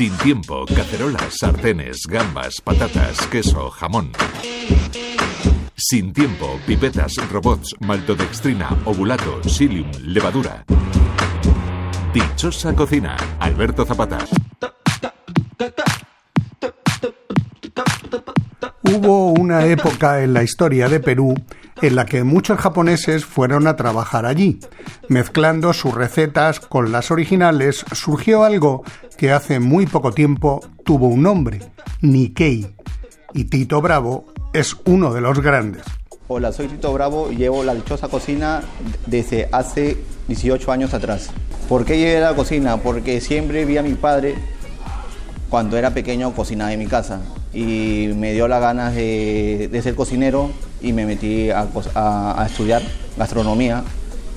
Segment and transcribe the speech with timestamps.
[0.00, 4.12] Sin tiempo, cacerolas, sartenes, gambas, patatas, queso, jamón.
[5.76, 10.64] Sin tiempo, pipetas, robots, maltodextrina, ovulato, psyllium, levadura.
[12.14, 14.20] Dichosa cocina, Alberto Zapata.
[18.84, 21.34] Hubo una época en la historia de Perú
[21.82, 24.60] en la que muchos japoneses fueron a trabajar allí.
[25.08, 28.84] Mezclando sus recetas con las originales, surgió algo
[29.16, 31.60] que hace muy poco tiempo tuvo un nombre,
[32.00, 32.74] Nikkei.
[33.32, 35.82] Y Tito Bravo es uno de los grandes.
[36.28, 38.62] Hola, soy Tito Bravo y llevo la dichosa cocina
[39.06, 39.96] desde hace
[40.28, 41.30] 18 años atrás.
[41.68, 42.76] ¿Por qué llegué a la cocina?
[42.76, 44.34] Porque siempre vi a mi padre
[45.48, 47.20] cuando era pequeño cocinar en mi casa
[47.52, 50.50] y me dio las ganas de, ser cocinero
[50.80, 52.82] y me metí a, estudiar
[53.16, 53.82] gastronomía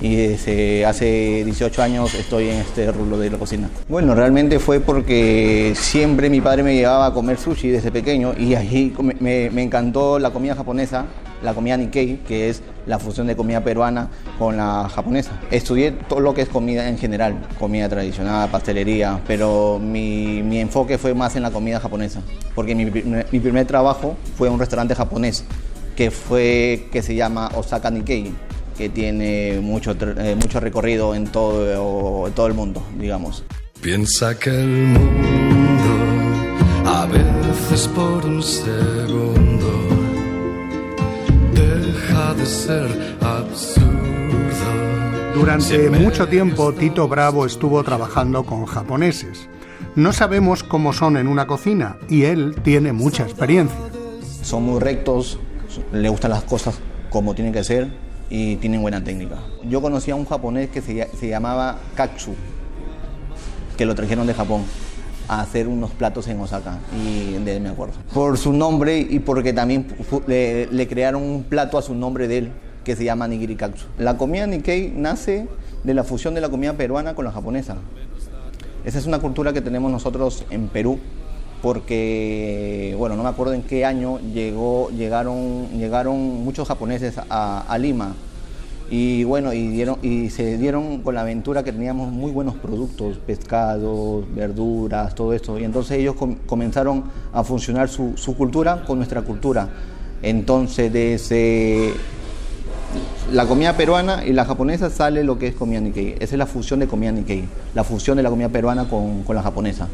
[0.00, 3.70] y desde hace 18 años estoy en este rubro de la cocina.
[3.88, 8.54] Bueno, realmente fue porque siempre mi padre me llevaba a comer sushi desde pequeño y
[8.54, 11.06] allí me, me encantó la comida japonesa
[11.44, 15.40] la comida Nikkei, que es la fusión de comida peruana con la japonesa.
[15.50, 20.98] Estudié todo lo que es comida en general, comida tradicional, pastelería, pero mi, mi enfoque
[20.98, 22.22] fue más en la comida japonesa,
[22.54, 25.44] porque mi, mi, primer trabajo fue en un restaurante japonés
[25.94, 28.32] que, fue, que se llama Osaka Nikkei,
[28.76, 33.44] que tiene mucho, eh, mucho recorrido en todo, en todo el mundo, digamos.
[33.80, 35.04] Piensa que el mundo
[36.86, 40.03] a veces por un segundo
[42.36, 43.84] de ser absurdo.
[45.34, 49.48] Durante mucho tiempo Tito Bravo estuvo trabajando con japoneses.
[49.94, 53.78] No sabemos cómo son en una cocina y él tiene mucha experiencia.
[54.42, 55.38] Son muy rectos,
[55.92, 56.78] le gustan las cosas
[57.10, 57.88] como tienen que ser
[58.28, 59.38] y tienen buena técnica.
[59.64, 62.34] Yo conocí a un japonés que se, se llamaba Katsu,
[63.76, 64.64] que lo trajeron de Japón
[65.28, 67.94] a hacer unos platos en Osaka y de él me acuerdo.
[68.12, 69.86] Por su nombre y porque también
[70.26, 72.52] le, crearon un plato a su nombre de él
[72.84, 73.86] que se llama nigiri katsu.
[73.98, 75.48] La comida Nikkei nace
[75.82, 77.76] de la fusión de la comida peruana con la japonesa.
[78.84, 80.98] Esa es una cultura que tenemos nosotros en Perú
[81.62, 88.14] porque, bueno, no me acuerdo en qué año llegó, llegaron, llegaron muchos japoneses a Lima
[88.90, 93.18] y bueno, y, dieron, y se dieron con la aventura que teníamos muy buenos productos,
[93.18, 95.58] pescados, verduras, todo esto.
[95.58, 99.68] Y entonces ellos comenzaron a funcionar su, su, cultura con nuestra cultura.
[100.22, 101.94] Entonces, desde
[103.32, 106.14] la comida peruana y la japonesa sale lo que es comida Nikkei.
[106.20, 107.44] Esa es la fusión de comida Nikkei,
[107.74, 109.88] la fusión de la comida peruana con, con la japonesa.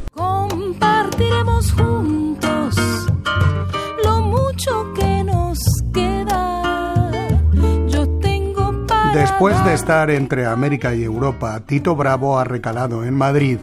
[9.40, 13.56] Después de estar entre América y Europa, Tito Bravo ha recalado en Madrid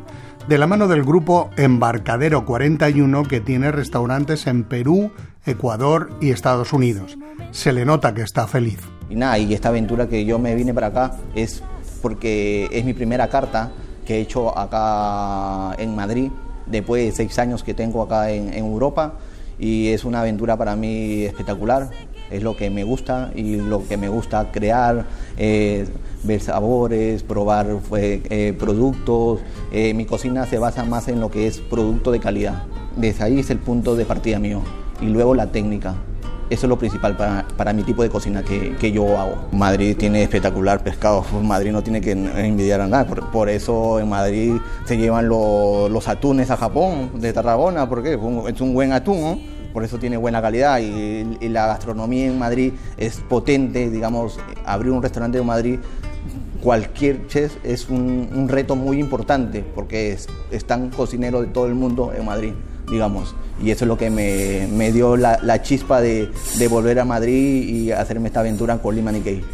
[0.49, 5.11] de la mano del grupo Embarcadero 41 que tiene restaurantes en Perú,
[5.45, 7.15] Ecuador y Estados Unidos.
[7.51, 8.79] Se le nota que está feliz.
[9.07, 11.61] Y nada, y esta aventura que yo me vine para acá es
[12.01, 13.71] porque es mi primera carta
[14.03, 16.31] que he hecho acá en Madrid,
[16.65, 19.13] después de seis años que tengo acá en, en Europa,
[19.59, 21.91] y es una aventura para mí espectacular
[22.31, 25.05] es lo que me gusta y lo que me gusta crear,
[25.37, 25.87] eh,
[26.23, 29.39] ver sabores, probar eh, productos.
[29.71, 32.63] Eh, mi cocina se basa más en lo que es producto de calidad.
[32.95, 34.61] Desde ahí es el punto de partida mío.
[35.01, 35.95] Y luego la técnica.
[36.49, 39.35] Eso es lo principal para, para mi tipo de cocina que, que, yo hago.
[39.51, 41.25] Madrid tiene espectacular pescado.
[41.43, 43.05] Madrid no tiene que envidiar a nada.
[43.05, 44.53] Por, eso en Madrid
[44.85, 48.17] se llevan los atunes a Japón, de Tarragona, porque
[48.47, 49.56] es un buen atún.
[49.77, 55.03] Por eso tiene buena calidad y, la gastronomía en Madrid es potente, digamos, abrir un
[55.03, 55.77] restaurante en Madrid
[56.63, 60.17] cualquier chef es un, reto muy importante porque
[60.49, 62.53] están cocineros de todo el mundo en Madrid,
[62.89, 63.35] digamos.
[63.61, 66.27] Y eso es lo que me, dio la, chispa de,
[66.67, 69.45] volver a Madrid y hacerme esta aventura con Lima Nikkei.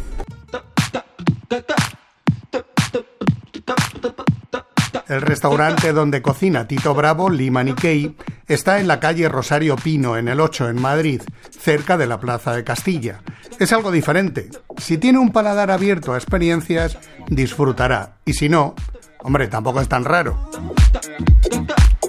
[5.06, 8.16] El restaurante donde cocina Tito Bravo, Lima Nikkei,
[8.48, 12.54] está en la calle Rosario Pino, en el 8, en Madrid, cerca de la Plaza
[12.54, 13.20] de Castilla.
[13.58, 14.50] Es algo diferente.
[14.78, 16.98] Si tiene un paladar abierto a experiencias,
[17.28, 18.16] disfrutará.
[18.24, 18.74] Y si no,
[19.20, 20.50] hombre, tampoco es tan raro.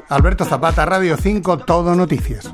[0.09, 2.51] Alberto Zapata, Radio 5, Todo Noticias.